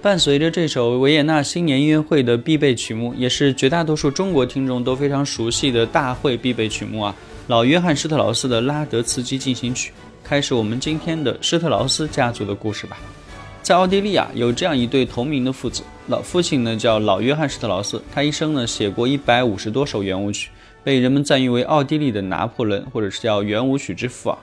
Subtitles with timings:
[0.00, 7.14] 伴随着这首维也纳新年音乐会的必备曲目，也是绝大多数中国听众都非常熟悉的大会必备曲目啊，
[7.48, 9.92] 老约翰施特劳斯的拉德茨基进行曲，
[10.22, 12.96] 开始我们今天的施特劳斯家族的故事吧。
[13.60, 20.48] 在奥地利啊，有这样一对同名的父子，老父亲呢叫老约翰施特劳斯，他一生呢写过一百五十多首圆舞曲，
[20.84, 24.38] 被人们赞誉为奥地利的拿破仑，或者是叫圆舞曲之父啊。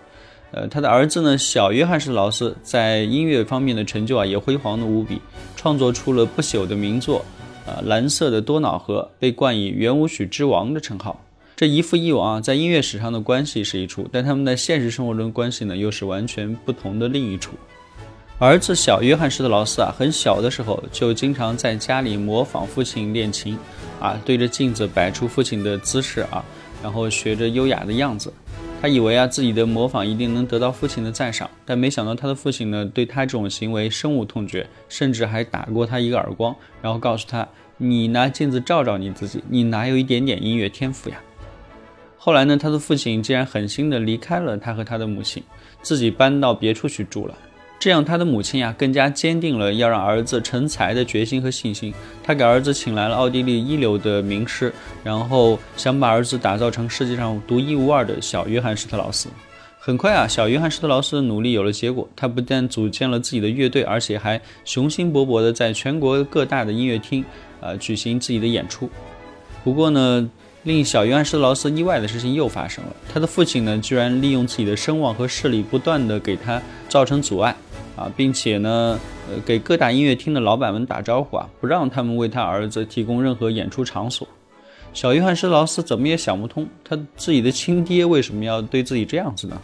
[0.55, 5.21] 呃，他的儿子呢，小约翰施特劳斯在音乐方面的成就啊，也辉煌的无比，
[5.57, 7.26] 创作出了不朽的名作，
[7.66, 11.21] 呃，蓝色的多瑙河被冠以圆舞曲之王的称号。
[11.57, 17.51] 这一父一王啊，在音乐史上的关系是一处，但他们在现实生活中关系呢，又是完全不同的另一处。
[18.40, 23.57] 儿子小约翰施特劳斯啊，很小的时候就经常在家里模仿父亲练琴，
[23.99, 26.41] 啊，对着镜子摆出父亲的姿势啊，
[26.82, 28.32] 然后学着优雅的样子。
[28.81, 41.20] 他以为啊自己的模仿一定能得到父亲的赞赏，但没想到他的父亲呢对他这种行为深恶痛绝，甚至还打过他一个耳光，然后告诉他：“你拿镜子照照你自己，你哪有一点点音乐天赋呀？”
[42.15, 45.41] 后来呢，他的父亲竟然狠心的离开了他和他的母亲，
[45.82, 47.35] 自己搬到别处去住了。
[47.77, 51.93] 这样，他的母亲呀更加坚定了要让儿子成才的决心和信心。
[52.23, 54.73] 他给儿子请来了奥地利一流的名师，
[55.04, 59.29] 然后想把儿子打造成世界上独一无二的小约翰施特劳斯。
[59.77, 67.23] 很快啊，小约翰施特劳斯的努力有了结果，他不但组建了自己的乐队，而且还雄心勃勃地在全国各大的音乐厅
[67.62, 68.89] 啊举行自己的演出。
[69.63, 70.27] 不过呢，
[70.63, 77.55] 令小约翰施特劳斯意外的事情又发生了，他的父亲呢居然利用自己的声望和势力，不断地给他造成阻碍。
[77.95, 84.28] 啊，并且呢，呃，给各大音乐厅的老板们打招呼啊，不让他们为他儿子提供任何演出场所。
[84.94, 89.61] 小约翰施劳斯怎么也想不通，他自己的亲爹为什么要对自己这样子呢？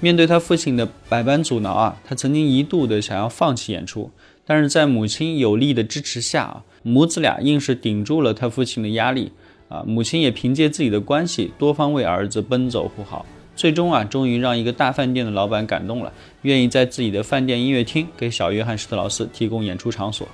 [0.00, 4.10] 面对他父亲的百般阻挠啊，他曾经一度的想要放弃演出，
[4.46, 9.32] 但是在母亲有力的支持下啊，母子俩硬是顶住了他父亲的压力
[9.68, 13.26] 啊，母亲也凭借自己的关系，多方为儿子奔走呼号。
[13.58, 20.28] 最终啊，终于让一个大饭店的老板感动了，愿意在自己的饭店音乐厅给小约翰施特劳斯提供演出场所。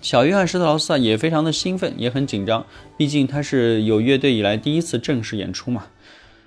[0.00, 2.64] 小约翰施特劳斯啊，也非常的兴奋，也很紧张，
[2.96, 5.84] 毕竟他是有乐队以来第一次正式演出嘛。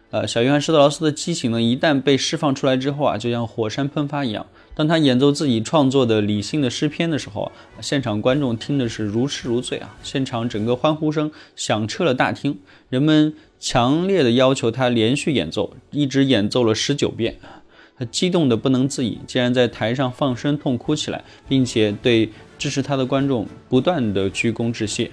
[0.09, 4.47] 呃，小约翰施特劳斯的激情呢，一旦被释放出来之后啊，就像火山喷发一样。
[4.73, 7.51] 当他演奏自己创作的理性的诗篇的时候啊，
[7.81, 9.95] 现场观众听的是如痴如醉啊！
[10.01, 12.57] 现场整个欢呼声响彻了大厅，
[12.89, 13.35] 人们。
[13.61, 17.37] 强烈的要求他连续演奏，一直演奏了十九遍，
[17.95, 22.27] 他激动的不能自已，竟然在台上放声痛哭起来，并且对
[22.57, 25.11] 支持他的观众不断的鞠躬致谢。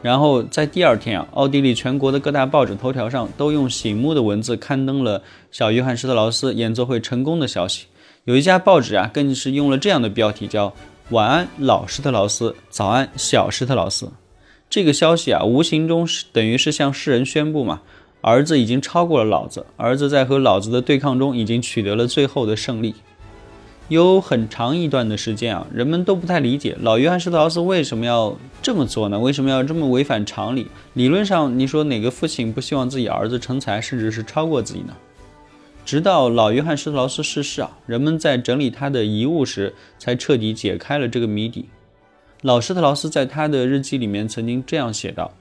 [0.00, 7.86] 然后在第二天啊，奥地利全国的各大报纸头条上都用醒目的文字刊登了小约翰施特劳斯演奏会成功的消息。
[8.22, 10.72] 有一家报纸啊，更是用了这样的标题，叫
[11.10, 14.08] “晚安老施特劳斯，早安小施特劳斯”。
[14.70, 17.80] 这个消息啊，无形中是等于是向世人宣布嘛，
[18.20, 22.94] 儿子已经超过了老子，儿子在和老子的对抗中已经取得了最后的胜利。
[23.88, 29.18] 有很长一段的时间啊，人们都不太理解老约翰施特劳斯为什么要这么做呢？
[29.18, 30.66] 为什么要这么违反常理？
[30.92, 34.94] 理论上，你说哪个父亲不希望自己儿子成才，甚至是超过自己呢？
[35.86, 41.70] 直到老约翰施特劳斯逝世啊，人们在整理他的遗物时，才彻底解开了这个谜底。
[42.42, 45.32] 老施特劳斯在他的日记里面曾经这样写道：“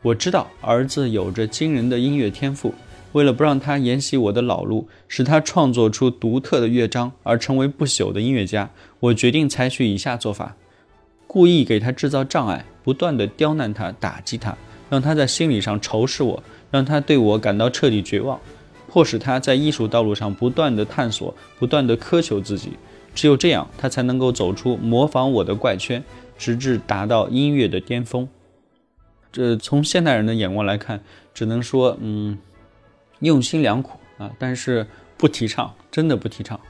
[0.00, 2.72] 我知道儿子有着惊人的音乐天赋，
[3.12, 10.56] 为了不让他沿袭我的老路，使他创作出独特的乐章而成为不朽的音乐家，我决定采取以下做法：
[11.26, 14.56] 故意给他制造障碍，不断地刁难他、打击他，
[14.88, 18.40] 让他在心理上仇视我，让他对我感到彻底绝望，
[18.88, 22.72] 迫使他在艺术道路上不断地探索、不断地苛求自己。”
[23.18, 26.04] 只有这样，他才能够走出模仿我的怪圈，
[26.38, 28.28] 直至达到音乐的巅峰。
[29.32, 31.02] 这从现代人的眼光来看，
[31.34, 32.38] 只能说，嗯，
[33.18, 34.86] 用心良苦啊，但是
[35.16, 36.60] 不提倡，真的不提倡。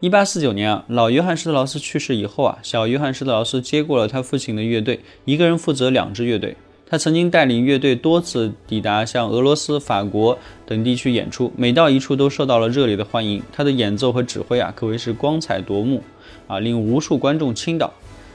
[0.00, 6.56] 一八四九年啊，老约翰施特劳斯去世以后啊，小约翰施特劳斯接过了他父亲的乐队，一个人负责两支乐队。
[6.90, 13.40] 他曾经带领乐队多次抵达像俄罗斯、法国等地区演出，每到一处都受到了热烈的欢迎。
[13.52, 16.02] 他的演奏和指挥啊，可谓是光彩夺目
[16.48, 17.92] 啊，令无数观众倾倒。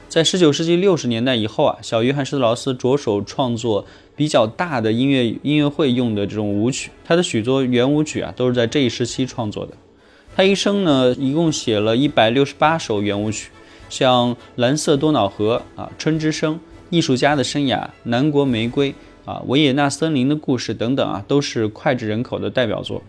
[0.08, 3.84] 在19世纪60年代以后啊，小约翰施特劳斯着手创作
[4.16, 9.74] 比较大的音乐音乐会用的这种舞曲，他的许多圆舞曲啊，都是在这一时期创作的。
[10.34, 13.50] 他一生呢，一共写了一百六十八首圆舞曲，
[13.90, 16.54] 像《蓝色多瑙河》啊，《春之声》。
[16.90, 18.94] 艺术家的生涯、南国玫瑰
[19.24, 23.02] 啊、维也纳森林的故事等等啊，都是脍炙人口的代表作。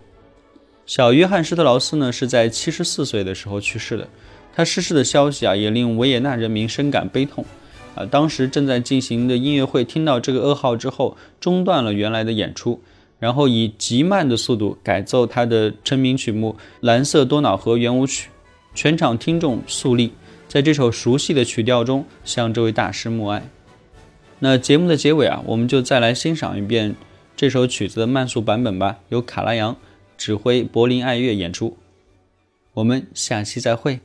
[0.85, 4.07] 小约翰施特劳斯呢，是在七十四岁的时候去世的。
[4.55, 7.45] 他逝世的消息啊，也令维也纳人民深感悲痛。
[7.93, 12.81] 啊，当时正在进行的音乐会听到这个噩耗之后，中断了原来的演出，
[13.19, 18.29] 然后以极慢的速度改奏他的成名曲目《蓝色多瑙河圆舞曲》，
[18.73, 20.11] 全场听众肃立，
[20.47, 23.43] 在这首熟悉的曲调中向这位大师默哀。
[24.39, 26.95] 那节目的结尾啊，我们就再来欣赏一遍
[27.35, 29.75] 这首曲子的慢速版本吧，由卡拉扬
[30.17, 31.77] 指挥柏林爱乐演出。
[32.73, 33.99] 我们下期再会。